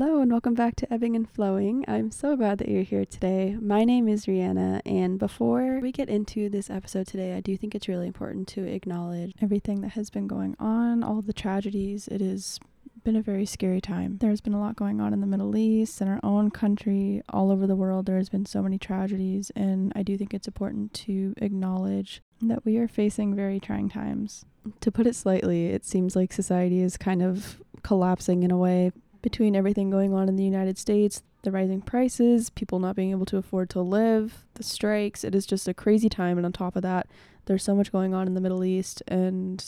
[0.00, 1.84] Hello and welcome back to Ebbing and Flowing.
[1.88, 3.56] I'm so glad that you're here today.
[3.60, 7.74] My name is Rihanna, and before we get into this episode today, I do think
[7.74, 12.06] it's really important to acknowledge everything that has been going on, all the tragedies.
[12.06, 12.60] It has
[13.02, 14.18] been a very scary time.
[14.18, 17.50] There's been a lot going on in the Middle East, in our own country, all
[17.50, 18.06] over the world.
[18.06, 22.64] There has been so many tragedies, and I do think it's important to acknowledge that
[22.64, 24.44] we are facing very trying times.
[24.80, 28.92] To put it slightly, it seems like society is kind of collapsing in a way
[29.22, 33.26] between everything going on in the United States, the rising prices, people not being able
[33.26, 35.24] to afford to live, the strikes.
[35.24, 36.36] It is just a crazy time.
[36.36, 37.06] And on top of that,
[37.46, 39.64] there's so much going on in the Middle East, and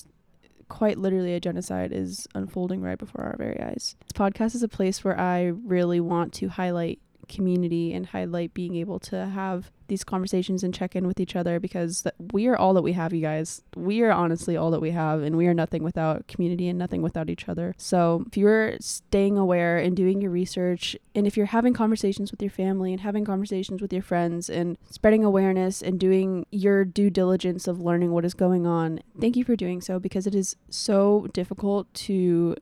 [0.69, 3.97] quite literally a genocide is unfolding right before our very eyes.
[4.01, 8.77] This podcast is a place where I really want to highlight community and highlight being
[8.77, 12.75] able to have these conversations and check in with each other because we are all
[12.75, 13.63] that we have, you guys.
[13.75, 17.03] We are honestly all that we have, and we are nothing without community and nothing
[17.03, 17.75] without each other.
[17.77, 22.41] So, if you're staying aware and doing your research, and if you're having conversations with
[22.41, 27.11] your family and having conversations with your friends and spreading awareness and doing your due
[27.11, 30.57] diligence of learning what is going on, thank you for doing so because it is
[30.69, 32.55] so difficult to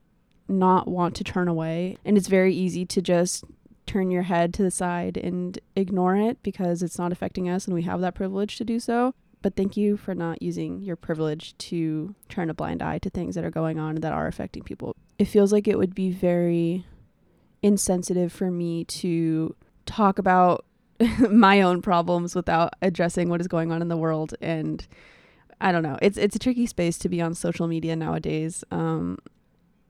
[0.48, 1.98] not want to turn away.
[2.04, 3.44] And it's very easy to just
[3.88, 7.74] turn your head to the side and ignore it because it's not affecting us and
[7.74, 9.14] we have that privilege to do so.
[9.40, 13.34] But thank you for not using your privilege to turn a blind eye to things
[13.34, 14.94] that are going on that are affecting people.
[15.18, 16.84] It feels like it would be very
[17.62, 19.54] insensitive for me to
[19.86, 20.64] talk about
[21.30, 24.86] my own problems without addressing what is going on in the world and
[25.60, 25.98] I don't know.
[26.00, 28.62] It's it's a tricky space to be on social media nowadays.
[28.70, 29.18] Um,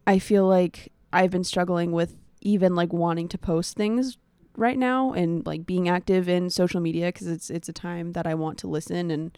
[0.07, 4.17] I feel like I've been struggling with even like wanting to post things
[4.57, 8.27] right now and like being active in social media because it's it's a time that
[8.27, 9.37] I want to listen and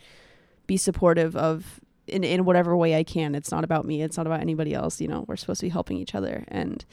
[0.66, 3.34] be supportive of in in whatever way I can.
[3.34, 4.02] It's not about me.
[4.02, 5.00] It's not about anybody else.
[5.00, 6.84] You know, we're supposed to be helping each other, and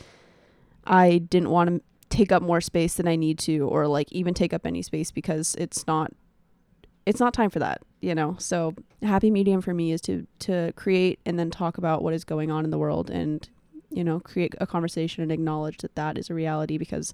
[0.86, 4.34] I didn't want to take up more space than I need to, or like even
[4.34, 6.12] take up any space because it's not
[7.06, 10.74] it's not time for that you know so happy medium for me is to to
[10.76, 13.50] create and then talk about what is going on in the world and
[13.90, 17.14] you know, create a conversation and acknowledge that that is a reality because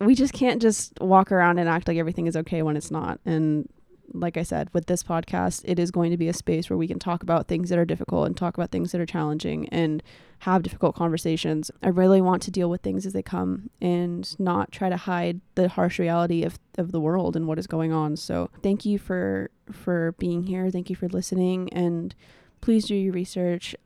[0.00, 3.20] we just can't just walk around and act like everything is okay when it's not.
[3.26, 3.68] And
[4.12, 6.88] like I said, with this podcast, it is going to be a space where we
[6.88, 10.02] can talk about things that are difficult and talk about things that are challenging and
[10.40, 11.70] have difficult conversations.
[11.82, 15.40] I really want to deal with things as they come and not try to hide
[15.54, 18.16] the harsh reality of, of the world and what is going on.
[18.16, 20.70] So thank you for for being here.
[20.70, 22.14] Thank you for listening and
[22.60, 23.76] please do your research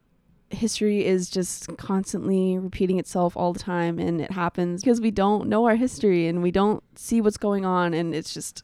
[0.54, 5.48] history is just constantly repeating itself all the time and it happens because we don't
[5.48, 8.62] know our history and we don't see what's going on and it's just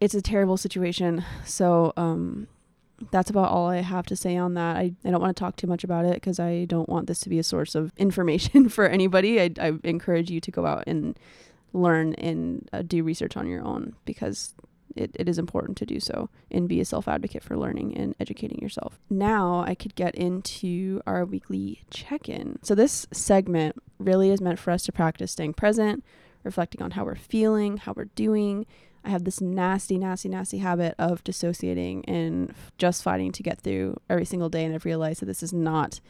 [0.00, 2.46] it's a terrible situation so um
[3.10, 4.76] that's about all I have to say on that.
[4.76, 7.20] I, I don't want to talk too much about it because I don't want this
[7.20, 9.40] to be a source of information for anybody.
[9.40, 11.18] I, I encourage you to go out and
[11.72, 14.54] learn and uh, do research on your own because
[14.96, 18.14] it, it is important to do so and be a self advocate for learning and
[18.20, 18.98] educating yourself.
[19.10, 22.58] Now, I could get into our weekly check in.
[22.62, 26.04] So, this segment really is meant for us to practice staying present,
[26.42, 28.66] reflecting on how we're feeling, how we're doing.
[29.04, 34.00] I have this nasty, nasty, nasty habit of dissociating and just fighting to get through
[34.08, 34.64] every single day.
[34.64, 36.00] And I've realized that this is not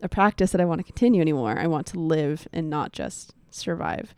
[0.00, 1.58] a practice that I want to continue anymore.
[1.58, 4.14] I want to live and not just survive.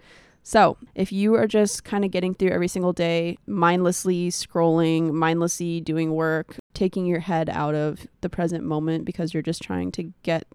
[0.49, 5.83] So, if you are just kind of getting through every single day, mindlessly scrolling, mindlessly
[5.83, 10.05] doing work, taking your head out of the present moment because you're just trying to
[10.23, 10.47] get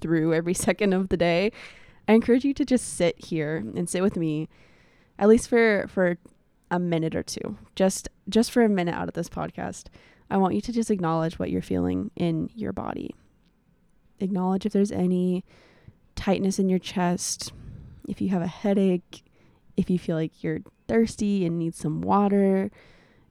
[0.00, 1.52] through every second of the day,
[2.08, 4.48] I encourage you to just sit here and sit with me
[5.18, 6.16] at least for for
[6.70, 7.58] a minute or two.
[7.76, 9.88] Just just for a minute out of this podcast.
[10.30, 13.14] I want you to just acknowledge what you're feeling in your body.
[14.18, 15.44] Acknowledge if there's any
[16.16, 17.52] tightness in your chest,
[18.08, 19.24] if you have a headache,
[19.76, 22.70] if you feel like you're thirsty and need some water,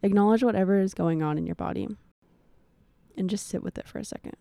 [0.03, 1.87] acknowledge whatever is going on in your body
[3.17, 4.35] and just sit with it for a second.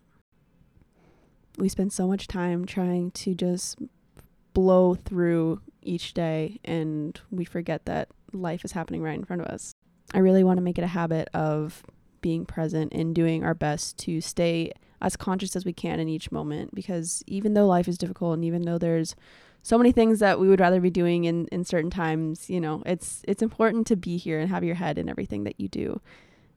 [1.57, 3.77] We spend so much time trying to just
[4.53, 9.47] blow through each day and we forget that life is happening right in front of
[9.47, 9.73] us.
[10.13, 11.83] I really want to make it a habit of
[12.21, 14.71] being present and doing our best to stay
[15.01, 18.45] as conscious as we can in each moment because even though life is difficult and
[18.45, 19.15] even though there's
[19.63, 22.81] so many things that we would rather be doing in, in certain times, you know,
[22.85, 26.01] it's it's important to be here and have your head in everything that you do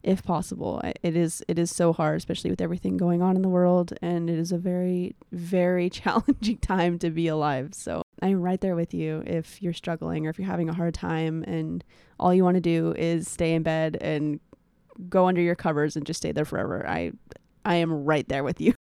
[0.03, 0.81] if possible.
[1.03, 4.31] It is it is so hard, especially with everything going on in the world, and
[4.31, 7.71] it is a very very challenging time to be alive.
[7.73, 10.95] So I'm right there with you if you're struggling or if you're having a hard
[10.95, 11.85] time, and
[12.19, 14.41] all you want to do is stay in bed and
[15.09, 16.87] go under your covers and just stay there forever.
[16.89, 17.13] I
[17.65, 18.75] I am right there with you.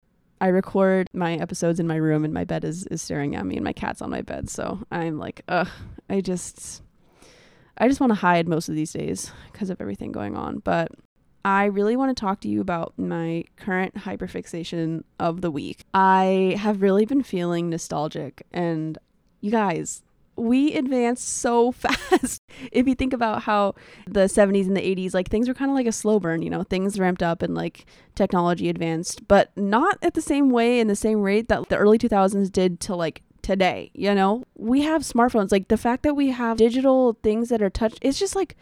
[0.44, 3.56] I record my episodes in my room and my bed is, is staring at me
[3.56, 4.50] and my cat's on my bed.
[4.50, 5.70] So I'm like, ugh,
[6.10, 6.84] I just,
[7.78, 10.60] I just want to hide most of these days because of everything going on.
[10.60, 10.92] But
[11.46, 15.86] I really want to talk to you about my current hyperfixation of the week.
[15.94, 18.98] I have really been feeling nostalgic and
[19.40, 20.04] you guys,
[20.36, 22.42] we advanced so fast.
[22.72, 23.76] if you think about how
[24.08, 26.50] the 70s and the 80s, like things were kind of like a slow burn, you
[26.50, 27.86] know, things ramped up and like
[28.16, 31.98] technology advanced, but not at the same way and the same rate that the early
[31.98, 34.44] 2000s did to like today, you know?
[34.56, 35.52] We have smartphones.
[35.52, 38.56] Like the fact that we have digital things that are touch, it's just like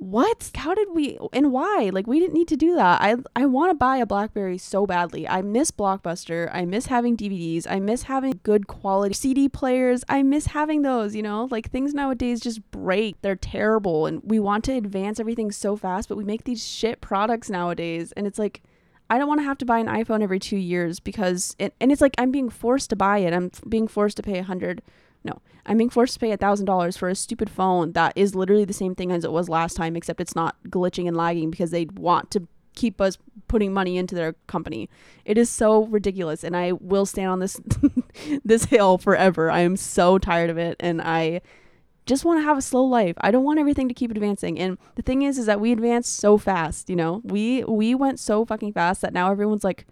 [0.00, 0.50] what?
[0.54, 1.90] How did we and why?
[1.92, 3.02] Like we didn't need to do that.
[3.02, 5.28] I i want to buy a blackberry so badly.
[5.28, 6.48] I miss blockbuster.
[6.54, 10.02] I miss having dvds i miss having good quality cd players.
[10.08, 11.48] I miss having those you know?
[11.50, 13.20] Like things nowadays just break.
[13.20, 17.02] They're terrible and we want to advance everything so fast but we make these shit
[17.02, 18.62] products nowadays and it's like
[19.10, 21.92] I don't want to have to buy an iPhone every two years because it, and
[21.92, 23.34] it's like I'm being forced to buy it.
[23.34, 24.80] I'm being forced to pay a hundred
[25.24, 28.34] no, I'm being forced to pay a thousand dollars for a stupid phone that is
[28.34, 31.50] literally the same thing as it was last time, except it's not glitching and lagging
[31.50, 33.18] because they want to keep us
[33.48, 34.88] putting money into their company.
[35.24, 37.60] It is so ridiculous, and I will stand on this
[38.44, 39.50] this hill forever.
[39.50, 41.42] I am so tired of it, and I
[42.06, 43.14] just want to have a slow life.
[43.20, 44.58] I don't want everything to keep advancing.
[44.58, 46.88] And the thing is, is that we advance so fast.
[46.88, 49.86] You know, we we went so fucking fast that now everyone's like,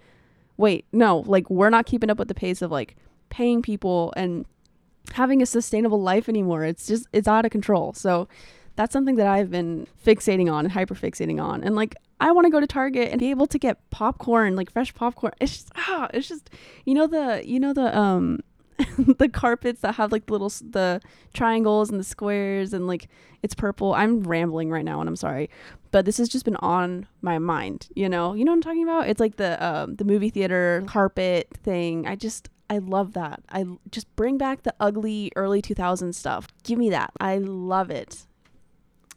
[0.56, 2.96] wait, no, like we're not keeping up with the pace of like
[3.28, 4.46] paying people and
[5.12, 6.64] having a sustainable life anymore.
[6.64, 7.93] It's just it's out of control.
[7.93, 8.28] So
[8.76, 11.64] that's something that I've been fixating on and hyper fixating on.
[11.64, 14.70] And like I want to go to Target and be able to get popcorn, like
[14.70, 15.32] fresh popcorn.
[15.40, 16.50] It's just ah, it's just
[16.84, 18.40] you know the you know the um
[19.19, 21.00] the carpets that have like the little the
[21.34, 23.08] triangles and the squares and like
[23.43, 23.94] it's purple.
[23.94, 25.50] I'm rambling right now and I'm sorry.
[25.90, 28.34] But this has just been on my mind, you know.
[28.34, 29.08] You know what I'm talking about?
[29.08, 32.06] It's like the um the movie theater carpet thing.
[32.06, 33.42] I just I love that.
[33.48, 36.48] I just bring back the ugly early 2000s stuff.
[36.64, 37.12] Give me that.
[37.18, 38.26] I love it.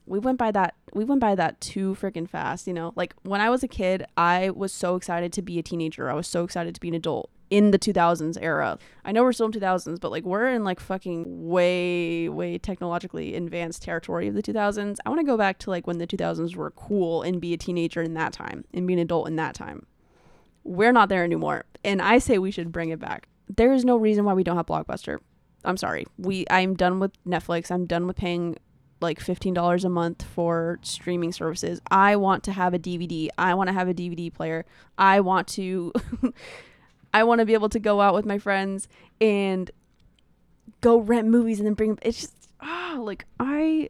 [0.06, 2.94] We went by that we went by that too freaking fast, you know?
[2.95, 6.09] Like when I was a kid, I was so excited to be a teenager.
[6.09, 8.77] I was so excited to be an adult in the 2000s era.
[9.03, 13.36] I know we're still in 2000s, but like we're in like fucking way way technologically
[13.36, 14.98] advanced territory of the 2000s.
[15.06, 17.57] I want to go back to like when the 2000s were cool and be a
[17.57, 19.86] teenager in that time and be an adult in that time.
[20.63, 23.98] We're not there anymore, and I say we should bring it back there is no
[23.98, 25.19] reason why we don't have Blockbuster.
[25.63, 26.06] I'm sorry.
[26.18, 27.71] We I'm done with Netflix.
[27.71, 28.57] I'm done with paying
[29.00, 31.81] like $15 a month for streaming services.
[31.89, 33.30] I want to have a DVD.
[33.38, 34.65] I want to have a DVD player.
[34.98, 35.92] I want to
[37.13, 38.88] I want to be able to go out with my friends
[39.19, 39.69] and
[40.81, 43.89] go rent movies and then bring it's just ah like I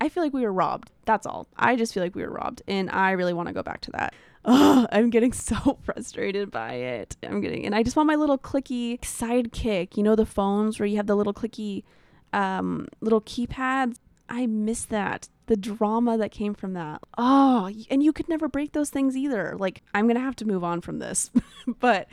[0.00, 0.90] I feel like we were robbed.
[1.04, 1.46] That's all.
[1.56, 3.90] I just feel like we were robbed and I really want to go back to
[3.92, 4.14] that
[4.44, 7.16] oh, I'm getting so frustrated by it.
[7.22, 9.96] I'm getting, and I just want my little clicky sidekick.
[9.96, 11.84] You know, the phones where you have the little clicky,
[12.32, 13.96] um, little keypads.
[14.28, 15.28] I miss that.
[15.46, 17.00] The drama that came from that.
[17.18, 19.56] Oh, and you could never break those things either.
[19.58, 21.32] Like, I'm gonna have to move on from this,
[21.80, 22.06] but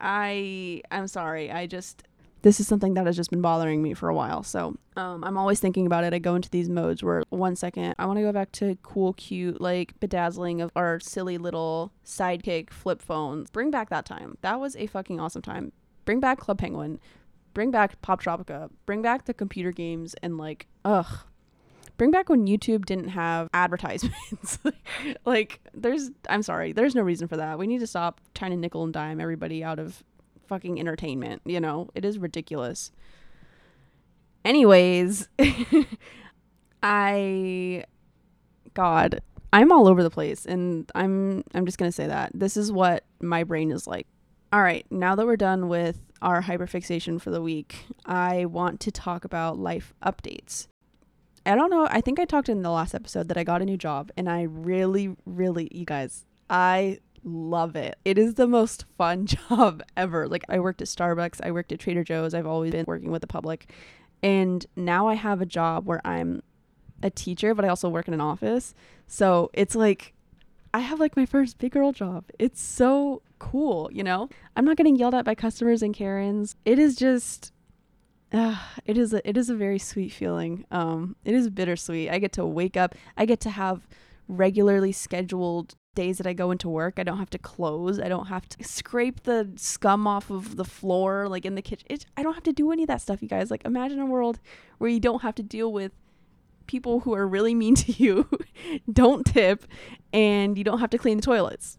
[0.00, 1.52] I, I'm sorry.
[1.52, 2.02] I just,
[2.42, 4.42] this is something that has just been bothering me for a while.
[4.42, 6.14] So um, I'm always thinking about it.
[6.14, 9.12] I go into these modes where one second I want to go back to cool,
[9.14, 13.50] cute, like bedazzling of our silly little sidekick flip phones.
[13.50, 14.38] Bring back that time.
[14.40, 15.72] That was a fucking awesome time.
[16.04, 16.98] Bring back Club Penguin.
[17.52, 18.70] Bring back Poptropica.
[18.86, 21.20] Bring back the computer games and like, ugh.
[21.96, 24.58] Bring back when YouTube didn't have advertisements.
[25.26, 27.58] like, there's, I'm sorry, there's no reason for that.
[27.58, 30.02] We need to stop trying to nickel and dime everybody out of
[30.50, 31.88] fucking entertainment, you know?
[31.94, 32.90] It is ridiculous.
[34.44, 35.28] Anyways,
[36.82, 37.84] I
[38.74, 39.20] God,
[39.52, 42.32] I'm all over the place and I'm I'm just going to say that.
[42.34, 44.08] This is what my brain is like.
[44.52, 48.90] All right, now that we're done with our hyperfixation for the week, I want to
[48.90, 50.66] talk about life updates.
[51.46, 53.64] I don't know, I think I talked in the last episode that I got a
[53.64, 57.98] new job and I really really you guys, I love it.
[58.04, 60.28] It is the most fun job ever.
[60.28, 62.34] Like I worked at Starbucks, I worked at Trader Joe's.
[62.34, 63.70] I've always been working with the public.
[64.22, 66.42] And now I have a job where I'm
[67.02, 68.74] a teacher, but I also work in an office.
[69.06, 70.12] So it's like
[70.72, 72.24] I have like my first big girl job.
[72.38, 74.28] It's so cool, you know?
[74.56, 76.56] I'm not getting yelled at by customers and Karens.
[76.64, 77.52] It is just
[78.32, 80.64] uh, it is a it is a very sweet feeling.
[80.70, 82.10] Um it is bittersweet.
[82.10, 82.94] I get to wake up.
[83.16, 83.88] I get to have
[84.36, 87.98] regularly scheduled days that I go into work, I don't have to close.
[87.98, 91.86] I don't have to scrape the scum off of the floor, like in the kitchen.
[91.90, 93.50] It, I don't have to do any of that stuff, you guys.
[93.50, 94.38] Like, imagine a world
[94.78, 95.92] where you don't have to deal with
[96.66, 98.28] people who are really mean to you,
[98.90, 99.66] don't tip,
[100.12, 101.78] and you don't have to clean the toilets.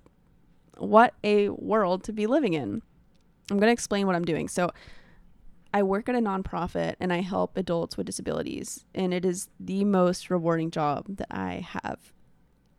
[0.77, 2.81] What a world to be living in.
[3.49, 4.47] I'm going to explain what I'm doing.
[4.47, 4.71] So,
[5.73, 9.85] I work at a nonprofit and I help adults with disabilities, and it is the
[9.85, 12.11] most rewarding job that I have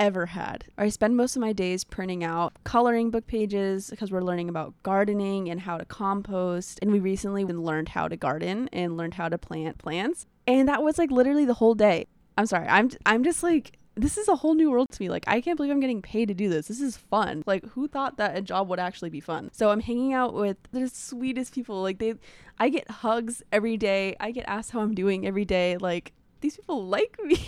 [0.03, 0.65] ever had.
[0.77, 4.75] I spend most of my days printing out coloring book pages because we're learning about
[4.83, 6.81] gardening and how to compost.
[6.83, 10.27] And we recently learned how to garden and learned how to plant plants.
[10.49, 12.09] And that was like literally the whole day.
[12.37, 12.67] I'm sorry.
[12.67, 15.09] I'm I'm just like this is a whole new world to me.
[15.11, 16.67] Like, I can't believe I'm getting paid to do this.
[16.67, 17.43] This is fun.
[17.47, 19.51] Like, who thought that a job would actually be fun?
[19.53, 21.83] So I'm hanging out with the sweetest people.
[21.83, 22.15] Like, they,
[22.59, 24.17] I get hugs every day.
[24.19, 25.77] I get asked how I'm doing every day.
[25.77, 27.39] Like, these people like me.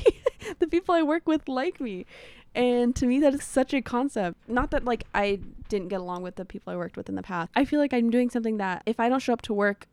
[0.58, 2.06] the people I work with like me.
[2.54, 4.48] And to me, that is such a concept.
[4.48, 7.22] Not that like I didn't get along with the people I worked with in the
[7.22, 7.50] past.
[7.56, 9.86] I feel like I'm doing something that if I don't show up to work,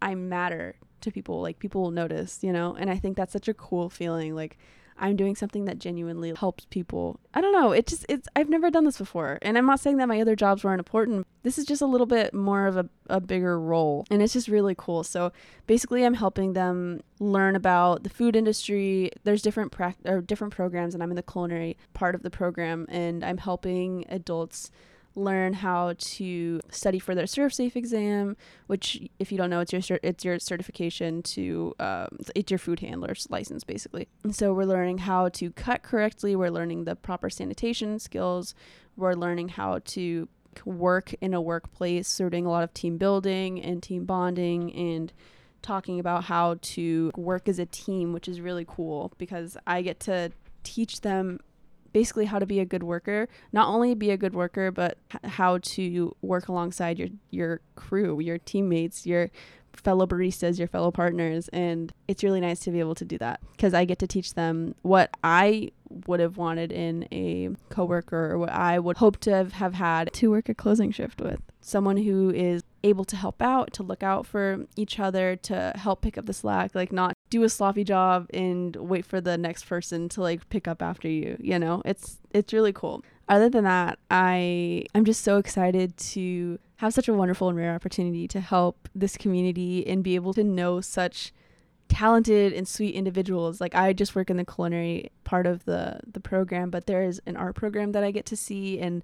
[0.00, 1.40] I matter to people.
[1.40, 2.74] Like people will notice, you know?
[2.74, 4.34] And I think that's such a cool feeling.
[4.34, 4.58] Like
[4.98, 7.18] I'm doing something that genuinely helps people.
[7.34, 7.72] I don't know.
[7.72, 9.38] It just, it's, I've never done this before.
[9.42, 11.26] And I'm not saying that my other jobs weren't important.
[11.42, 14.06] This is just a little bit more of a, a bigger role.
[14.10, 15.02] And it's just really cool.
[15.02, 15.32] So
[15.66, 19.10] basically, I'm helping them learn about the food industry.
[19.24, 22.86] There's different, pra- or different programs, and I'm in the culinary part of the program.
[22.88, 24.70] And I'm helping adults
[25.16, 30.00] learn how to study for their ServSafe exam, which, if you don't know, it's your
[30.02, 34.08] it's your certification to um, it's your food handler's license basically.
[34.22, 36.34] And so we're learning how to cut correctly.
[36.34, 38.54] We're learning the proper sanitation skills.
[38.96, 40.28] We're learning how to
[40.64, 42.08] work in a workplace.
[42.08, 45.12] So doing a lot of team building and team bonding and
[45.62, 49.98] talking about how to work as a team, which is really cool because I get
[50.00, 50.30] to
[50.62, 51.40] teach them
[51.94, 53.26] basically how to be a good worker.
[53.52, 58.36] Not only be a good worker, but how to work alongside your your crew, your
[58.36, 59.30] teammates, your
[59.72, 63.40] fellow baristas, your fellow partners, and it's really nice to be able to do that
[63.52, 65.70] because I get to teach them what I
[66.06, 70.12] would have wanted in a coworker or what I would hope to have, have had
[70.14, 71.40] to work a closing shift with.
[71.60, 76.02] Someone who is able to help out, to look out for each other, to help
[76.02, 79.66] pick up the slack, like not do a sloppy job and wait for the next
[79.66, 81.82] person to like pick up after you, you know?
[81.84, 83.02] It's it's really cool.
[83.28, 87.74] Other than that, I I'm just so excited to have such a wonderful and rare
[87.74, 91.32] opportunity to help this community and be able to know such
[91.88, 93.60] talented and sweet individuals.
[93.60, 97.20] Like I just work in the culinary part of the the program, but there is
[97.26, 99.02] an art program that I get to see and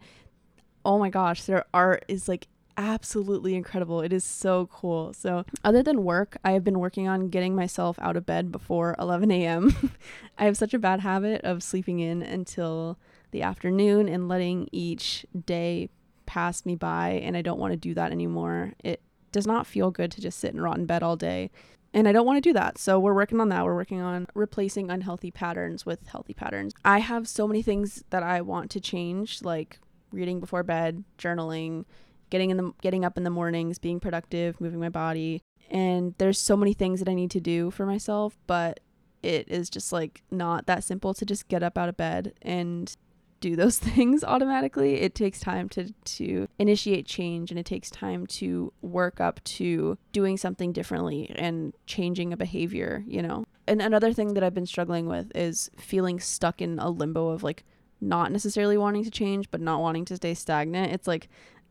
[0.84, 2.46] oh my gosh, their art is like
[2.80, 4.00] absolutely incredible.
[4.00, 5.12] It is so cool.
[5.12, 8.96] So, other than work, I have been working on getting myself out of bed before
[8.98, 9.92] 11 a.m.
[10.38, 12.98] I have such a bad habit of sleeping in until
[13.32, 15.90] the afternoon and letting each day
[16.24, 18.72] pass me by, and I don't want to do that anymore.
[18.82, 21.50] It does not feel good to just sit and rot in bed all day.
[21.92, 22.78] And I don't want to do that.
[22.78, 23.64] So we're working on that.
[23.64, 26.72] We're working on replacing unhealthy patterns with healthy patterns.
[26.84, 29.80] I have so many things that I want to change, like
[30.12, 31.84] reading before bed, journaling,
[32.30, 35.42] getting in the getting up in the mornings, being productive, moving my body.
[35.70, 38.80] And there's so many things that I need to do for myself, but
[39.22, 42.96] it is just like not that simple to just get up out of bed and
[43.40, 45.00] do those things automatically.
[45.00, 49.98] It takes time to to initiate change and it takes time to work up to
[50.12, 53.44] doing something differently and changing a behavior, you know.
[53.66, 57.42] And another thing that I've been struggling with is feeling stuck in a limbo of
[57.42, 57.64] like
[58.00, 60.92] not necessarily wanting to change but not wanting to stay stagnant.
[60.92, 61.28] It's like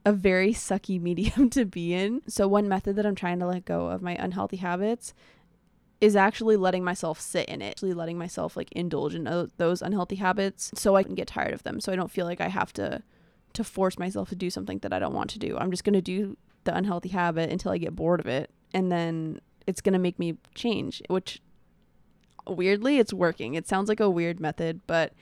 [0.09, 2.21] a very sucky medium to be in.
[2.27, 5.13] So, one method that I'm trying to let go of my unhealthy habits
[6.01, 10.15] is actually letting myself sit in it, actually letting myself like indulge in those unhealthy
[10.15, 11.79] habits so I can get tired of them.
[11.79, 13.03] So I don't feel like I have to
[13.53, 15.57] to force myself to do something that I don't want to do.
[15.57, 18.91] I'm just going to do the unhealthy habit until I get bored of it and
[18.91, 21.41] then it's going to make me change, which
[22.47, 23.55] weirdly it's working.
[23.55, 25.13] It sounds like a weird method, but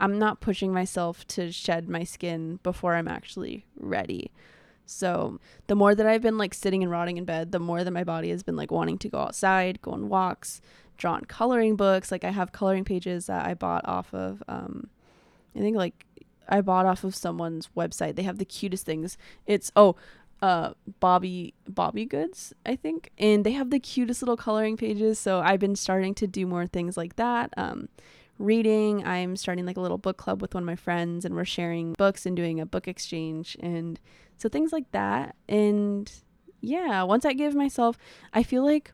[0.00, 4.30] I'm not pushing myself to shed my skin before I'm actually ready.
[4.86, 7.90] So, the more that I've been like sitting and rotting in bed, the more that
[7.90, 10.60] my body has been like wanting to go outside, go on walks,
[10.96, 12.10] draw on coloring books.
[12.10, 14.88] Like I have coloring pages that I bought off of um
[15.54, 16.04] I think like
[16.48, 18.16] I bought off of someone's website.
[18.16, 19.18] They have the cutest things.
[19.46, 19.96] It's oh,
[20.42, 23.10] uh Bobbie Bobbie Goods, I think.
[23.18, 26.66] And they have the cutest little coloring pages, so I've been starting to do more
[26.66, 27.52] things like that.
[27.56, 27.88] Um
[28.38, 29.06] reading.
[29.06, 31.94] I'm starting like a little book club with one of my friends and we're sharing
[31.94, 33.98] books and doing a book exchange and
[34.36, 35.36] so things like that.
[35.48, 36.10] And
[36.60, 37.98] yeah, once I give myself,
[38.32, 38.92] I feel like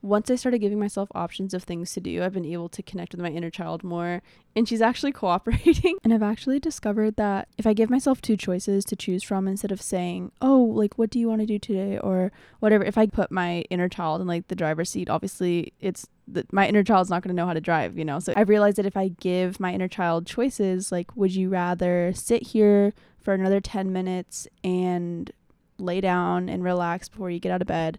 [0.00, 3.12] once I started giving myself options of things to do, I've been able to connect
[3.12, 4.22] with my inner child more.
[4.54, 5.96] And she's actually cooperating.
[6.04, 9.72] And I've actually discovered that if I give myself two choices to choose from instead
[9.72, 11.98] of saying, oh, like, what do you want to do today?
[11.98, 16.06] Or whatever, if I put my inner child in like the driver's seat, obviously it's
[16.28, 18.20] the, my inner child's not going to know how to drive, you know?
[18.20, 22.12] So I've realized that if I give my inner child choices, like, would you rather
[22.14, 25.30] sit here for another 10 minutes and
[25.78, 27.98] lay down and relax before you get out of bed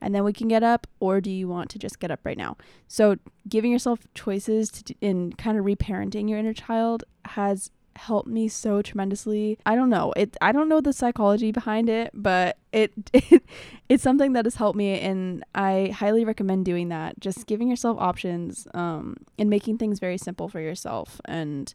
[0.00, 2.38] and then we can get up or do you want to just get up right
[2.38, 2.56] now?
[2.88, 3.16] So
[3.48, 8.80] giving yourself choices to, in kind of reparenting your inner child has helped me so
[8.80, 9.58] tremendously.
[9.66, 10.12] I don't know.
[10.16, 13.42] It i don't know the psychology behind it but it, it
[13.88, 17.20] it's something that has helped me and i highly recommend doing that.
[17.20, 21.74] Just giving yourself options um and making things very simple for yourself and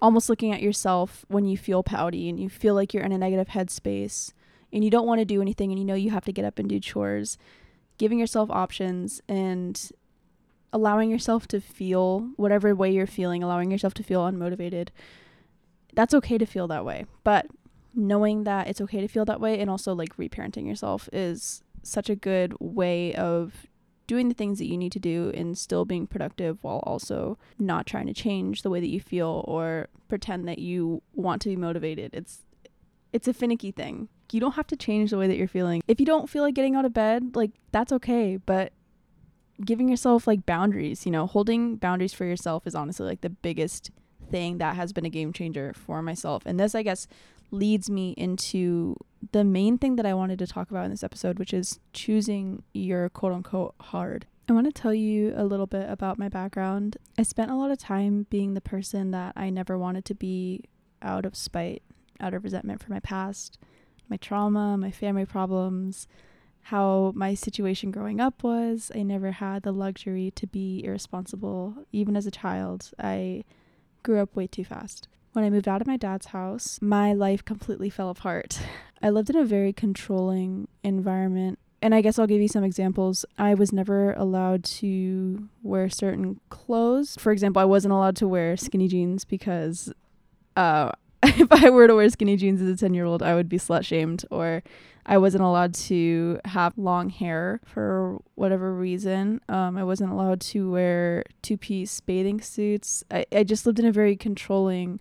[0.00, 3.18] almost looking at yourself when you feel pouty and you feel like you're in a
[3.18, 4.32] negative headspace
[4.74, 6.58] and you don't want to do anything and you know you have to get up
[6.58, 7.38] and do chores,
[7.96, 9.92] giving yourself options and
[10.72, 14.88] allowing yourself to feel whatever way you're feeling, allowing yourself to feel unmotivated.
[15.94, 17.06] That's okay to feel that way.
[17.22, 17.46] But
[17.94, 22.10] knowing that it's okay to feel that way and also like reparenting yourself is such
[22.10, 23.68] a good way of
[24.08, 27.86] doing the things that you need to do and still being productive while also not
[27.86, 31.56] trying to change the way that you feel or pretend that you want to be
[31.56, 32.10] motivated.
[32.12, 32.42] It's
[33.12, 34.08] it's a finicky thing.
[34.32, 35.82] You don't have to change the way that you're feeling.
[35.86, 38.72] If you don't feel like getting out of bed, like that's okay, but
[39.64, 43.90] giving yourself like boundaries, you know, holding boundaries for yourself is honestly like the biggest
[44.30, 46.42] thing that has been a game changer for myself.
[46.46, 47.06] And this I guess
[47.50, 48.96] leads me into
[49.32, 52.62] the main thing that I wanted to talk about in this episode, which is choosing
[52.72, 54.26] your quote unquote hard.
[54.48, 56.98] I want to tell you a little bit about my background.
[57.16, 60.64] I spent a lot of time being the person that I never wanted to be
[61.00, 61.82] out of spite
[62.20, 63.58] out of resentment for my past,
[64.08, 66.06] my trauma, my family problems,
[66.64, 68.90] how my situation growing up was.
[68.94, 71.74] I never had the luxury to be irresponsible.
[71.92, 73.44] Even as a child, I
[74.02, 75.08] grew up way too fast.
[75.32, 78.60] When I moved out of my dad's house, my life completely fell apart.
[79.02, 81.58] I lived in a very controlling environment.
[81.82, 83.26] And I guess I'll give you some examples.
[83.36, 87.16] I was never allowed to wear certain clothes.
[87.18, 89.92] For example, I wasn't allowed to wear skinny jeans because
[90.56, 90.92] uh,
[91.38, 93.58] if I were to wear skinny jeans as a 10 year old, I would be
[93.58, 94.62] slut shamed, or
[95.06, 99.40] I wasn't allowed to have long hair for whatever reason.
[99.48, 103.04] Um, I wasn't allowed to wear two piece bathing suits.
[103.10, 105.00] I, I just lived in a very controlling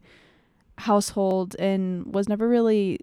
[0.80, 3.00] household and was never really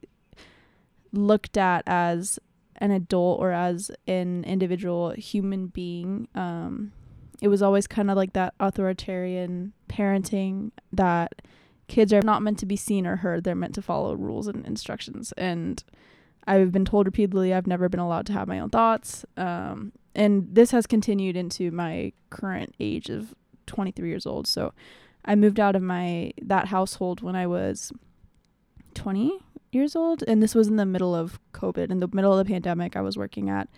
[1.12, 2.38] looked at as
[2.76, 6.28] an adult or as an individual human being.
[6.34, 6.92] Um,
[7.42, 11.42] it was always kind of like that authoritarian parenting that
[11.90, 13.42] kids are not meant to be seen or heard.
[13.42, 15.32] They're meant to follow rules and instructions.
[15.36, 15.82] And
[16.46, 19.26] I've been told repeatedly I've never been allowed to have my own thoughts.
[19.36, 23.34] Um, and this has continued into my current age of
[23.66, 24.46] 23 years old.
[24.46, 24.72] So
[25.24, 27.92] I moved out of my that household when I was
[28.94, 29.40] 20
[29.72, 31.90] years old, and this was in the middle of COVID.
[31.90, 33.68] In the middle of the pandemic, I was working at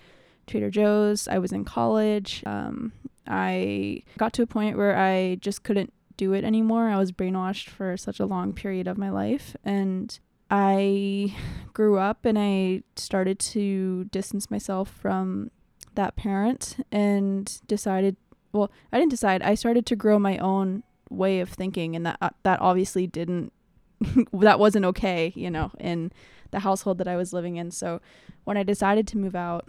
[0.46, 1.28] Trader Joe's.
[1.28, 2.42] I was in college.
[2.44, 2.92] Um,
[3.26, 6.88] I got to a point where I just couldn't do it anymore.
[6.88, 9.56] I was brainwashed for such a long period of my life.
[9.64, 10.18] And
[10.50, 11.34] I
[11.72, 15.50] grew up and I started to distance myself from
[15.94, 18.16] that parent and decided,
[18.52, 19.42] well, I didn't decide.
[19.42, 23.52] I started to grow my own way of thinking and that uh, that obviously didn't
[24.32, 26.12] that wasn't okay, you know, in
[26.50, 27.70] the household that I was living in.
[27.70, 28.00] So
[28.44, 29.66] when I decided to move out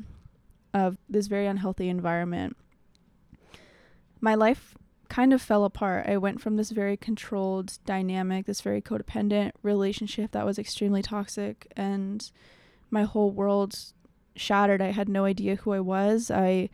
[0.73, 2.57] of this very unhealthy environment,
[4.19, 4.75] my life
[5.13, 6.07] kind of fell apart.
[6.07, 11.71] I went from this very controlled dynamic, this very codependent relationship that was extremely toxic,
[11.77, 12.31] and
[12.89, 13.77] my whole world
[14.35, 14.81] shattered.
[14.81, 16.31] I had no idea who I was.
[16.31, 16.69] I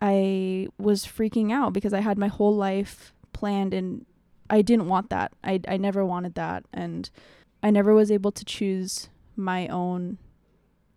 [0.00, 4.06] I was freaking out because I had my whole life planned and
[4.48, 5.32] I didn't want that.
[5.42, 7.10] I I never wanted that and
[7.60, 10.18] I never was able to choose my own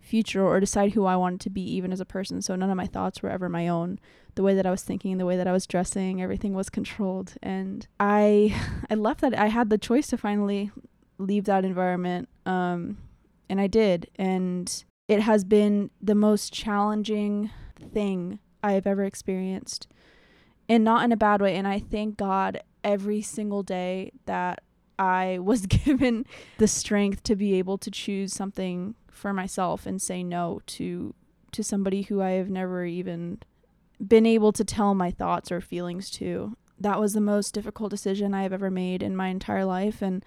[0.05, 2.41] future or decide who I wanted to be even as a person.
[2.41, 3.99] So none of my thoughts were ever my own.
[4.35, 7.33] The way that I was thinking, the way that I was dressing, everything was controlled.
[7.41, 8.55] And I
[8.89, 10.71] I left that I had the choice to finally
[11.17, 12.29] leave that environment.
[12.45, 12.97] Um
[13.49, 14.09] and I did.
[14.15, 17.51] And it has been the most challenging
[17.93, 19.87] thing I have ever experienced.
[20.67, 21.55] And not in a bad way.
[21.55, 24.63] And I thank God every single day that
[24.97, 26.25] I was given
[26.57, 31.13] the strength to be able to choose something for myself and say no to
[31.51, 33.39] to somebody who I have never even
[34.06, 36.58] been able to tell my thoughts or feelings to.
[36.78, 40.23] That was the most difficult decision I have ever made in my entire life and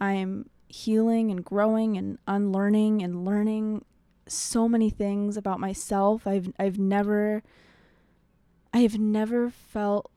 [0.00, 3.84] I'm healing and growing and unlearning and learning
[4.26, 6.26] so many things about myself.
[6.26, 7.42] I've I've never
[8.72, 10.10] I have never felt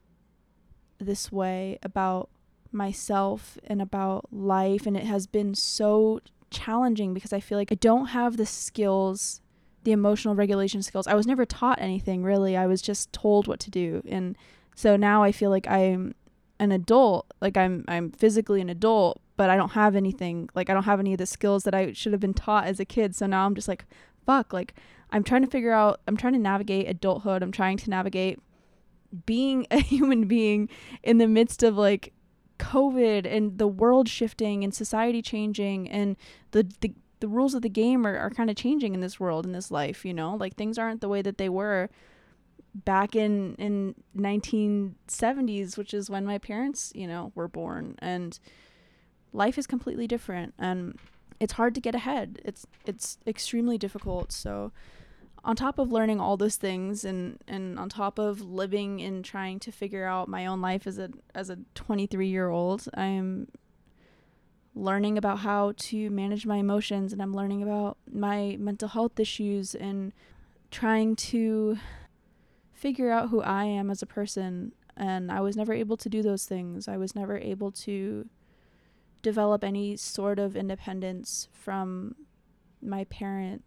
[0.97, 2.29] this way about
[2.71, 6.21] myself and about life and it has been so
[6.55, 9.41] challenging because I feel like I don't have the skills,
[9.83, 11.07] the emotional regulation skills.
[11.07, 12.55] I was never taught anything really.
[12.55, 14.01] I was just told what to do.
[14.07, 14.37] And
[14.75, 16.15] so now I feel like I'm
[16.59, 20.73] an adult, like I'm I'm physically an adult, but I don't have anything like I
[20.73, 23.15] don't have any of the skills that I should have been taught as a kid.
[23.15, 23.85] So now I'm just like,
[24.25, 24.73] fuck, like
[25.11, 27.43] I'm trying to figure out I'm trying to navigate adulthood.
[27.43, 28.39] I'm trying to navigate
[29.25, 30.69] being a human being
[31.03, 32.13] in the midst of like
[32.59, 36.15] COVID and the world shifting and society changing and
[36.51, 39.45] the the, the rules of the game are, are kind of changing in this world
[39.45, 40.35] in this life, you know?
[40.35, 41.89] Like things aren't the way that they were
[42.73, 48.39] back in in 1970s, which is when my parents, you know, were born and
[49.33, 50.97] life is completely different and
[51.39, 52.41] it's hard to get ahead.
[52.43, 54.31] It's it's extremely difficult.
[54.31, 54.71] So
[55.45, 59.59] on top of learning all those things and and on top of living and trying
[59.59, 63.47] to figure out my own life as a as a 23 year old, I'm
[64.73, 69.75] learning about how to manage my emotions and I'm learning about my mental health issues
[69.75, 70.11] and
[70.71, 71.77] trying to
[72.73, 76.21] figure out who I am as a person and I was never able to do
[76.21, 76.87] those things.
[76.87, 78.27] I was never able to
[79.21, 82.15] develop any sort of independence from
[82.81, 83.63] my parent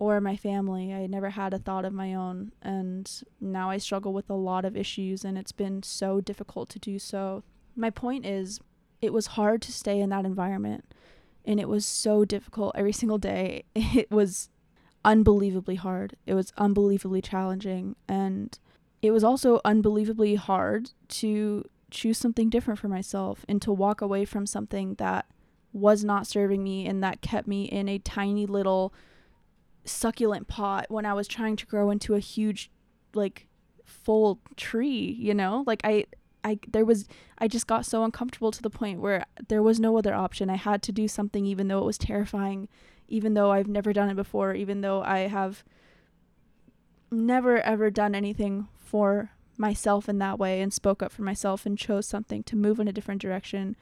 [0.00, 0.92] or my family.
[0.92, 3.08] I never had a thought of my own, and
[3.40, 6.98] now I struggle with a lot of issues, and it's been so difficult to do
[6.98, 7.44] so.
[7.76, 8.60] My point is,
[9.02, 10.92] it was hard to stay in that environment,
[11.44, 13.64] and it was so difficult every single day.
[13.74, 14.48] It was
[15.04, 18.58] unbelievably hard, it was unbelievably challenging, and
[19.02, 24.24] it was also unbelievably hard to choose something different for myself and to walk away
[24.24, 25.26] from something that
[25.72, 28.94] was not serving me and that kept me in a tiny little
[29.84, 32.70] succulent pot when I was trying to grow into a huge
[33.14, 33.46] like
[33.84, 35.64] full tree, you know?
[35.66, 36.06] Like I
[36.44, 37.06] I there was
[37.38, 40.50] I just got so uncomfortable to the point where there was no other option.
[40.50, 42.68] I had to do something even though it was terrifying,
[43.08, 45.64] even though I've never done it before, even though I have
[47.10, 51.76] never ever done anything for myself in that way and spoke up for myself and
[51.76, 53.76] chose something to move in a different direction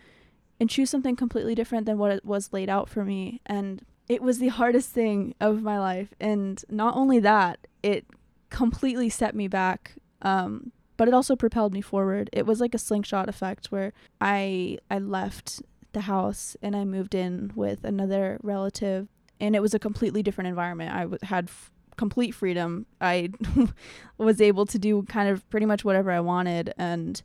[0.58, 4.22] and choose something completely different than what it was laid out for me and it
[4.22, 6.14] was the hardest thing of my life.
[6.20, 8.06] And not only that it
[8.50, 12.28] completely set me back um, but it also propelled me forward.
[12.32, 17.14] It was like a slingshot effect where i i left the house and i moved
[17.14, 19.08] in with another relative
[19.40, 20.92] and it was a completely different environment.
[20.92, 22.86] I w- had f- complete freedom.
[23.00, 23.30] I
[24.18, 27.22] was able to do kind of pretty much whatever i wanted and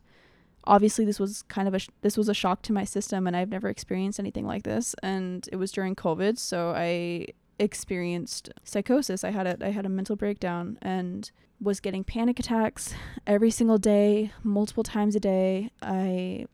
[0.66, 3.36] obviously this was kind of a sh- this was a shock to my system and
[3.36, 7.26] I've never experienced anything like this and it was during covid so I
[7.58, 9.24] experienced psychosis.
[9.24, 12.94] I had a I had a mental breakdown and was getting panic attacks
[13.26, 15.70] every single day multiple times a day.
[15.80, 16.46] I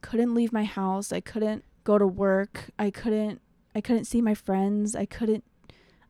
[0.00, 1.12] couldn't leave my house.
[1.12, 2.70] I couldn't go to work.
[2.78, 3.40] I couldn't
[3.74, 4.94] I couldn't see my friends.
[4.94, 5.44] I couldn't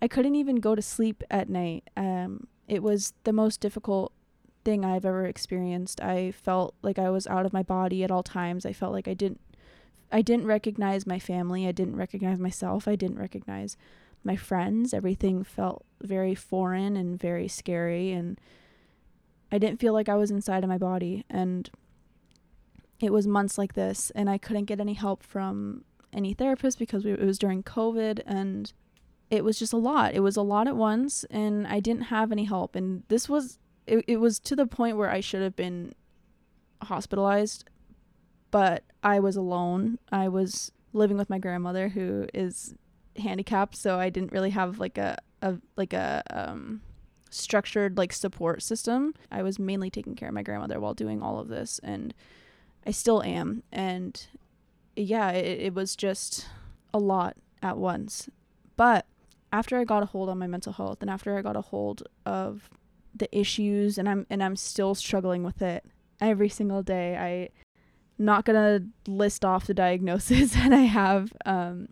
[0.03, 1.89] I couldn't even go to sleep at night.
[1.97, 4.13] Um it was the most difficult
[4.65, 6.01] thing I've ever experienced.
[6.01, 8.65] I felt like I was out of my body at all times.
[8.67, 9.41] I felt like I didn't
[10.13, 11.67] I didn't recognize my family.
[11.67, 12.87] I didn't recognize myself.
[12.87, 13.77] I didn't recognize
[14.23, 14.95] my friends.
[14.95, 18.41] Everything felt very foreign and very scary and
[19.51, 21.71] I didn't feel like I was inside of my body and
[23.01, 27.05] it was months like this and I couldn't get any help from any therapist because
[27.05, 28.73] it was during COVID and
[29.31, 30.15] it was just a lot.
[30.15, 33.59] It was a lot at once and I didn't have any help and this was
[33.87, 35.95] it, it was to the point where I should have been
[36.83, 37.65] hospitalized,
[38.51, 39.99] but I was alone.
[40.11, 42.75] I was living with my grandmother who is
[43.17, 46.81] handicapped, so I didn't really have like a, a like a um
[47.31, 49.15] structured like support system.
[49.31, 52.15] I was mainly taking care of my grandmother while doing all of this and
[52.87, 54.25] I still am and
[54.95, 56.47] yeah, it, it was just
[56.93, 58.29] a lot at once.
[58.77, 59.07] But
[59.53, 62.05] after I got a hold on my mental health and after I got a hold
[62.25, 62.71] of
[63.15, 65.85] the issues and I'm and I'm still struggling with it
[66.21, 67.17] every single day.
[67.17, 67.49] I
[68.19, 71.33] not gonna list off the diagnosis that I have.
[71.45, 71.89] Um,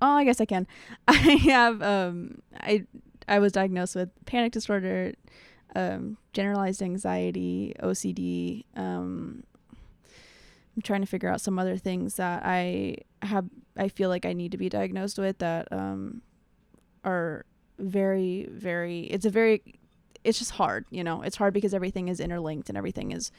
[0.00, 0.66] oh, I guess I can.
[1.08, 2.84] I have um, I
[3.28, 5.14] I was diagnosed with panic disorder,
[5.74, 8.64] um, generalized anxiety, OCD.
[8.76, 9.44] Um,
[10.76, 13.46] I'm trying to figure out some other things that I have.
[13.76, 16.22] I feel like I need to be diagnosed with that um,
[17.04, 17.44] are
[17.80, 19.62] very very it's a very
[20.22, 21.22] it's just hard you know?
[21.22, 23.32] It's hard because everything is interlinked and everything is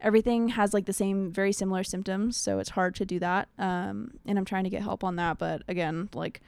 [0.00, 4.12] everything has like the same very similar symptoms so it's hard to do that um,
[4.24, 6.40] and i'm trying to get help on that but again like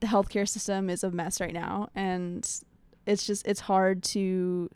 [0.00, 2.62] the healthcare system is a mess right now and
[3.06, 4.68] it's just it's hard to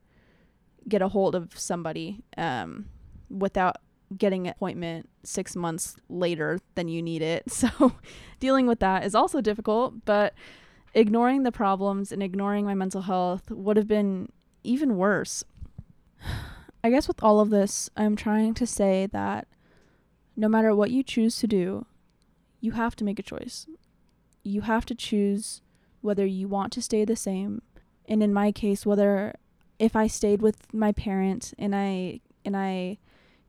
[0.89, 2.87] get a hold of somebody um,
[3.29, 3.77] without
[4.17, 7.45] getting an appointment six months later than you need it.
[7.59, 7.93] So
[8.41, 10.33] dealing with that is also difficult but
[10.95, 14.31] ignoring the problems and ignoring my mental health would have been
[14.63, 15.45] even worse.
[16.85, 19.49] I guess with all of this, I'm trying to say that
[20.37, 21.87] no matter what you choose to do,
[22.61, 23.67] you have to make a choice.
[24.45, 25.61] You have to choose
[26.01, 27.63] whether you want to stay the same.
[28.07, 29.35] And in my case, whether
[29.79, 32.99] if I stayed with my parents and I and I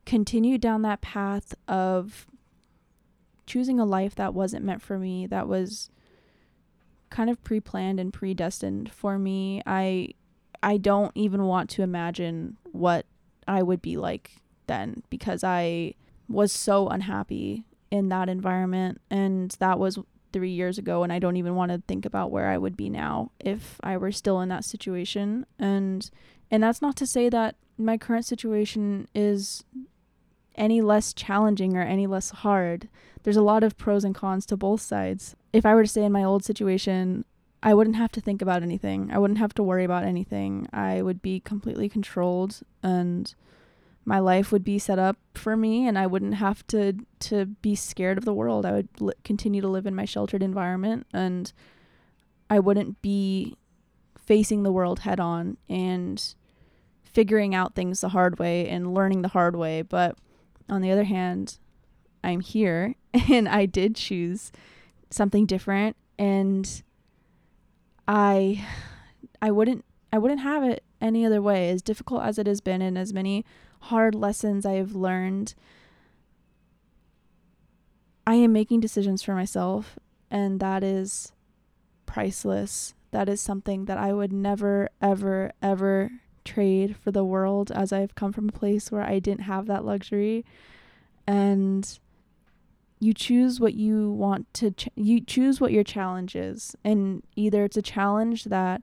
[0.04, 2.26] continued down that path of
[3.46, 5.90] choosing a life that wasn't meant for me, that was
[7.10, 10.10] kind of pre-planned and predestined for me, I
[10.62, 13.06] I don't even want to imagine what
[13.48, 14.32] I would be like
[14.66, 15.94] then because I
[16.28, 19.98] was so unhappy in that environment and that was
[20.32, 22.88] 3 years ago and I don't even want to think about where I would be
[22.88, 26.08] now if I were still in that situation and
[26.50, 29.64] and that's not to say that my current situation is
[30.54, 32.88] any less challenging or any less hard.
[33.22, 35.34] There's a lot of pros and cons to both sides.
[35.52, 37.24] If I were to stay in my old situation,
[37.62, 39.10] I wouldn't have to think about anything.
[39.12, 40.68] I wouldn't have to worry about anything.
[40.72, 43.34] I would be completely controlled and
[44.04, 47.74] my life would be set up for me and I wouldn't have to to be
[47.74, 48.64] scared of the world.
[48.64, 51.52] I would li- continue to live in my sheltered environment and
[52.48, 53.56] I wouldn't be
[54.18, 56.34] facing the world head on and
[57.02, 59.82] figuring out things the hard way and learning the hard way.
[59.82, 60.16] But
[60.68, 61.58] on the other hand,
[62.24, 62.94] I'm here
[63.30, 64.50] and I did choose
[65.10, 66.82] something different and
[68.06, 68.64] I
[69.42, 71.70] I wouldn't I wouldn't have it any other way.
[71.70, 73.44] As difficult as it has been and as many
[73.82, 75.54] hard lessons I have learned
[78.26, 79.98] I am making decisions for myself
[80.30, 81.32] and that is
[82.06, 82.94] priceless.
[83.10, 86.10] That is something that I would never ever ever
[86.44, 89.84] trade for the world as I've come from a place where I didn't have that
[89.84, 90.44] luxury.
[91.26, 91.98] And
[93.00, 96.76] you choose what you want to ch- you choose what your challenge is.
[96.84, 98.82] And either it's a challenge that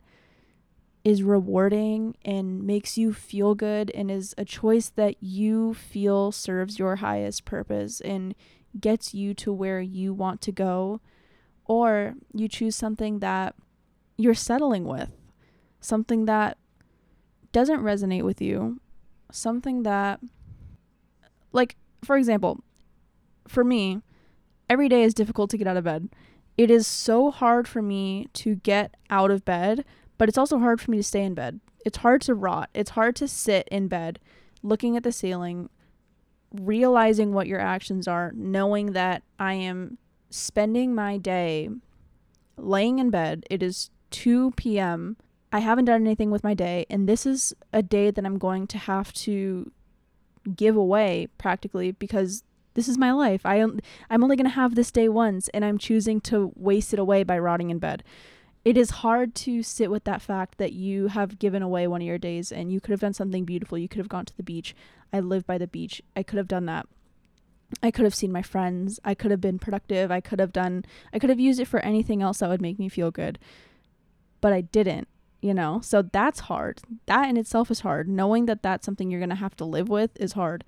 [1.03, 6.80] is rewarding and makes you feel good and is a choice that you feel serves
[6.80, 8.36] your highest purpose and
[8.80, 10.99] gets you to where you want to go
[11.65, 13.56] or you choose something that
[14.17, 15.12] you're settling with
[15.80, 16.58] something that
[17.51, 18.80] doesn't resonate with you,
[19.32, 20.19] something that,
[21.51, 22.63] like, for example,
[23.47, 24.01] for me,
[24.69, 26.10] every day is difficult to get out of bed.
[26.58, 29.86] It is so hard for me to get out of bed,
[30.17, 31.60] but it's also hard for me to stay in bed.
[31.86, 32.69] It's hard to rot.
[32.73, 34.19] It's hard to sit in bed
[34.63, 35.69] looking at the ceiling,
[36.51, 39.97] realizing what your actions are, knowing that I am
[40.30, 41.69] spending my day
[42.58, 43.45] laying in bed.
[43.49, 45.17] It is 2 p.m.
[45.51, 48.67] I haven't done anything with my day, and this is a day that I'm going
[48.67, 49.71] to have to
[50.56, 52.43] give away practically because
[52.78, 53.42] this is my life.
[53.44, 56.94] I am I'm only going to have this day once and I'm choosing to waste
[56.94, 58.04] it away by rotting in bed.
[58.63, 62.08] It is hard to sit with that fact that you have given away one of
[62.08, 63.80] your days and you could have done something beautiful.
[63.80, 64.76] You could have gone to the beach.
[65.12, 66.04] I live by the beach.
[66.16, 66.86] I could have done that.
[67.82, 69.00] I could have seen my friends.
[69.04, 70.12] I could have been productive.
[70.12, 72.78] I could have done I could have used it for anything else that would make
[72.78, 73.40] me feel good.
[74.40, 75.08] But I didn't
[75.40, 79.20] you know so that's hard that in itself is hard knowing that that's something you're
[79.20, 80.63] going to have to live with is hard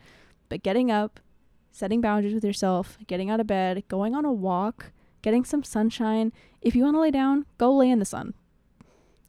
[0.47, 1.19] but getting up
[1.71, 6.31] setting boundaries with yourself getting out of bed going on a walk getting some sunshine.
[6.61, 8.33] If you want to lay down go lay in the sun.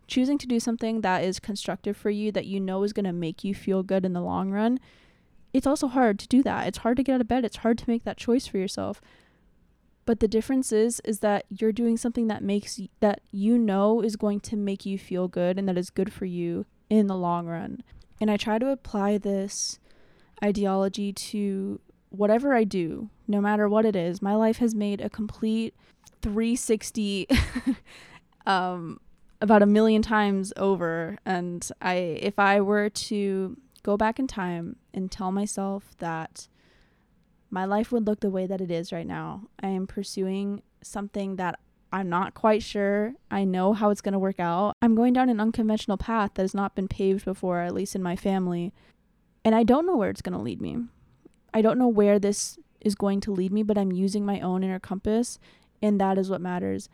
[0.07, 3.13] Choosing to do something that is constructive for you that you know is going to
[3.13, 4.81] make you feel good in the long run
[5.53, 6.67] it's also hard to do that.
[6.69, 7.45] It's hard to get out of bed.
[7.45, 9.01] It's hard to make that choice for yourself.
[10.07, 14.17] But the difference is is that you're doing something that makes that you know is
[14.17, 17.47] going to make you feel good and that is good for you in the long
[17.47, 17.83] run.
[18.21, 19.79] And i try to apply this
[20.43, 25.09] ideology to whatever i do no matter what it is my life has made a
[25.11, 25.75] complete
[26.23, 27.29] 360
[28.47, 29.01] um
[29.41, 34.77] about a million times over and i if i were to go back in time
[34.93, 36.49] and tell myself that
[37.51, 39.49] my life would look the way that it is right now.
[39.61, 41.59] I am pursuing something that
[41.93, 43.15] I'm not quite sure.
[43.31, 44.77] I know how it's going to work out.
[44.81, 48.03] I'm going down an unconventional path that has not been paved before, at least in
[48.03, 48.73] my family.
[49.45, 50.77] And I don't know where it's going to lead me.
[51.53, 54.63] I don't know where this is going to lead me, but I'm using my own
[54.63, 55.39] inner compass,
[55.83, 56.89] and that is what matters.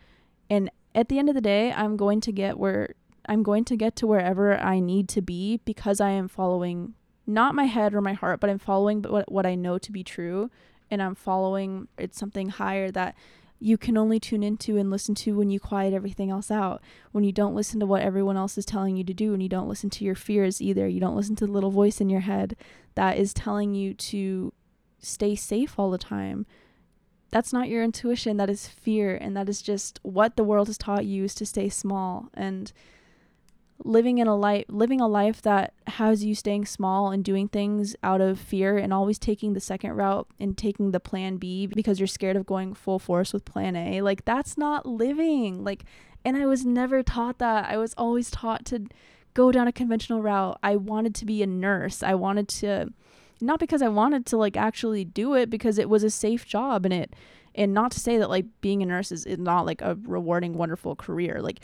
[0.49, 2.93] And at the end of the day, I'm going to get where
[3.29, 6.93] I'm going to get to wherever I need to be because I am following
[7.25, 10.03] not my head or my heart, but I'm following what, what I know to be
[10.03, 10.49] true.
[10.89, 13.15] And I'm following it's something higher that
[13.59, 16.81] you can only tune into and listen to when you quiet everything else out.
[17.11, 19.49] When you don't listen to what everyone else is telling you to do, and you
[19.49, 20.87] don't listen to your fears either.
[20.87, 22.55] You don't listen to the little voice in your head
[22.95, 24.53] that is telling you to
[24.99, 26.45] stay safe all the time.
[27.29, 30.77] That's not your intuition, that is fear, and that is just what the world has
[30.77, 32.29] taught you is to stay small.
[32.33, 32.71] And
[33.83, 37.95] living in a life living a life that has you staying small and doing things
[38.03, 41.99] out of fear and always taking the second route and taking the plan B because
[41.99, 44.01] you're scared of going full force with plan A.
[44.01, 45.63] Like that's not living.
[45.63, 45.85] Like
[46.25, 47.69] and I was never taught that.
[47.69, 48.87] I was always taught to
[49.33, 50.57] go down a conventional route.
[50.63, 52.01] I wanted to be a nurse.
[52.01, 52.91] I wanted to
[53.39, 56.85] not because I wanted to like actually do it because it was a safe job
[56.85, 57.15] and it
[57.53, 60.53] and not to say that like being a nurse is, is not like a rewarding
[60.53, 61.41] wonderful career.
[61.41, 61.61] Like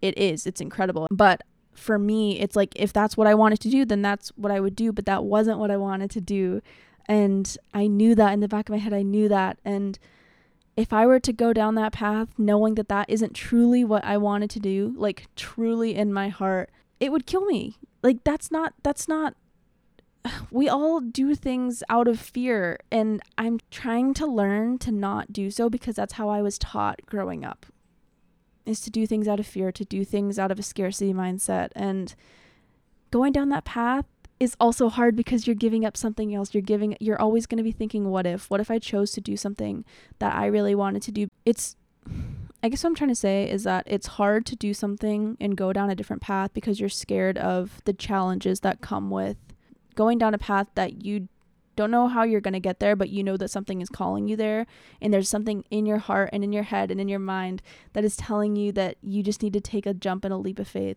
[0.00, 0.46] it is.
[0.46, 1.06] It's incredible.
[1.10, 1.42] But
[1.78, 4.60] for me it's like if that's what i wanted to do then that's what i
[4.60, 4.92] would do.
[4.92, 6.60] But that wasn't what i wanted to do.
[7.06, 8.92] And i knew that in the back of my head.
[8.92, 9.58] I knew that.
[9.64, 9.98] And
[10.76, 14.16] if i were to go down that path knowing that that isn't truly what i
[14.16, 17.76] wanted to do like truly in my heart it would kill me.
[18.02, 19.34] Like that's not that's not
[20.50, 22.78] we all do things out of fear.
[22.90, 27.00] And i'm trying to learn to not do so because that's how i was taught
[27.06, 27.66] growing up
[28.68, 31.70] is to do things out of fear, to do things out of a scarcity mindset.
[31.74, 32.14] And
[33.10, 34.04] going down that path
[34.38, 36.54] is also hard because you're giving up something else.
[36.54, 38.50] You're giving you're always going to be thinking what if?
[38.50, 39.84] What if I chose to do something
[40.18, 41.28] that I really wanted to do?
[41.44, 41.76] It's
[42.62, 45.56] I guess what I'm trying to say is that it's hard to do something and
[45.56, 49.36] go down a different path because you're scared of the challenges that come with
[49.94, 51.28] going down a path that you
[51.78, 54.26] don't know how you're going to get there, but you know that something is calling
[54.26, 54.66] you there.
[55.00, 57.62] And there's something in your heart and in your head and in your mind
[57.92, 60.58] that is telling you that you just need to take a jump and a leap
[60.58, 60.96] of faith.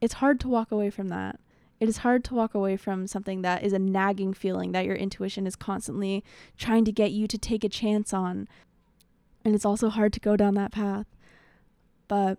[0.00, 1.40] It's hard to walk away from that.
[1.80, 4.94] It is hard to walk away from something that is a nagging feeling that your
[4.94, 6.22] intuition is constantly
[6.56, 8.46] trying to get you to take a chance on.
[9.44, 11.06] And it's also hard to go down that path.
[12.06, 12.38] But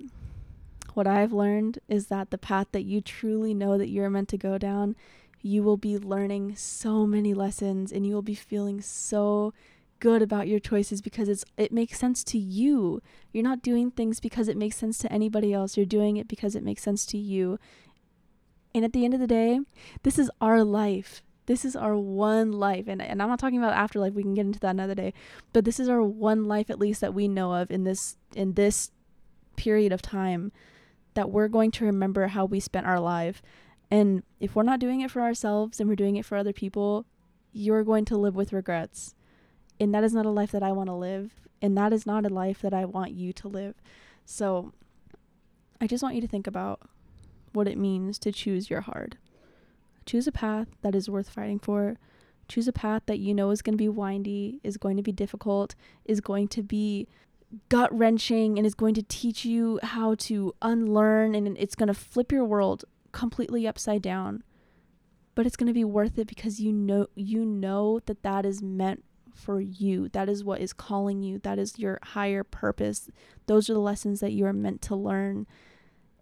[0.94, 4.38] what I've learned is that the path that you truly know that you're meant to
[4.38, 4.96] go down
[5.44, 9.54] you will be learning so many lessons and you will be feeling so
[10.00, 13.02] good about your choices because it's it makes sense to you.
[13.34, 15.76] You're not doing things because it makes sense to anybody else.
[15.76, 17.60] You're doing it because it makes sense to you.
[18.74, 19.60] And at the end of the day,
[20.04, 21.22] this is our life.
[21.46, 22.86] This is our one life.
[22.88, 24.14] And, and I'm not talking about afterlife.
[24.14, 25.14] We can get into that another day.
[25.52, 28.54] But this is our one life at least that we know of in this in
[28.54, 28.92] this
[29.58, 30.54] period of time
[31.16, 33.42] that we're going to remember how we spent our life
[33.94, 37.06] and if we're not doing it for ourselves and we're doing it for other people,
[37.52, 39.14] you're going to live with regrets.
[39.80, 41.34] And that is not a life that I want to live.
[41.62, 43.76] And that is not a life that I want you to live.
[44.26, 44.74] So
[45.80, 46.82] I just want you to think about
[47.52, 49.18] what it means to choose your heart.
[50.08, 52.00] Choose a path that is worth fighting for.
[52.48, 55.12] Choose a path that you know is going to be windy, is going to be
[55.12, 55.76] difficult,
[56.06, 57.08] is going to be
[57.70, 61.94] gut wrenching, and is going to teach you how to unlearn, and it's going to
[61.94, 64.44] flip your world completely upside down
[65.36, 68.62] but it's going to be worth it because you know you know that that is
[68.62, 70.10] meant for you.
[70.10, 71.40] That is what is calling you.
[71.40, 73.10] That is your higher purpose.
[73.48, 75.48] Those are the lessons that you are meant to learn.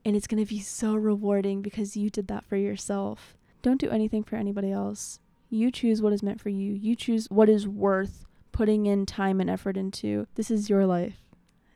[0.04, 3.38] And it's going to be so rewarding because you did that for yourself.
[3.62, 5.20] Don't do anything for anybody else.
[5.50, 6.74] You choose what is meant for you.
[6.74, 10.28] You choose what is worth putting in time and effort into.
[10.36, 11.18] This is your life.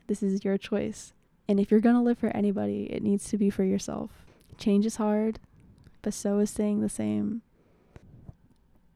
[0.06, 1.12] This is your choice.
[1.48, 4.25] And if you're going to live for anybody it needs to be for yourself
[4.58, 5.38] Change is hard,
[6.02, 7.42] but so is staying the same.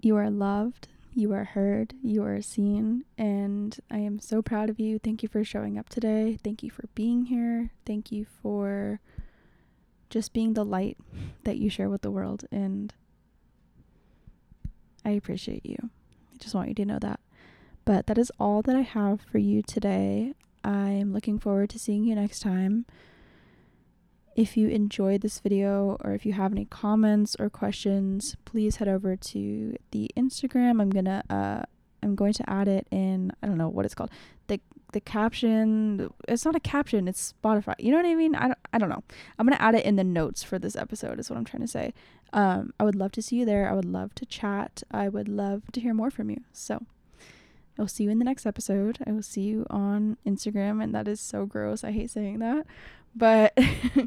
[0.00, 4.80] You are loved, you are heard, you are seen, and I am so proud of
[4.80, 4.98] you.
[4.98, 6.38] Thank you for showing up today.
[6.42, 7.70] Thank you for being here.
[7.84, 9.00] Thank you for
[10.08, 10.96] just being the light
[11.44, 12.44] that you share with the world.
[12.50, 12.94] And
[15.04, 15.90] I appreciate you.
[16.34, 17.20] I just want you to know that.
[17.84, 20.34] But that is all that I have for you today.
[20.62, 22.86] I'm looking forward to seeing you next time.
[24.36, 28.88] If you enjoyed this video or if you have any comments or questions, please head
[28.88, 30.80] over to the Instagram.
[30.80, 31.62] I'm gonna uh
[32.02, 34.10] I'm going to add it in I don't know what it's called.
[34.46, 34.60] The
[34.92, 37.74] the caption it's not a caption, it's Spotify.
[37.78, 38.34] You know what I mean?
[38.34, 39.02] I don't I don't know.
[39.38, 41.68] I'm gonna add it in the notes for this episode is what I'm trying to
[41.68, 41.92] say.
[42.32, 43.68] Um I would love to see you there.
[43.68, 44.82] I would love to chat.
[44.92, 46.42] I would love to hear more from you.
[46.52, 46.86] So
[47.78, 48.98] I will see you in the next episode.
[49.06, 51.82] I will see you on Instagram, and that is so gross.
[51.82, 52.66] I hate saying that.
[53.14, 53.56] But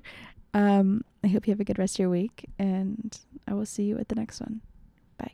[0.53, 3.83] um, I hope you have a good rest of your week, and I will see
[3.83, 4.61] you at the next one.
[5.17, 5.33] Bye.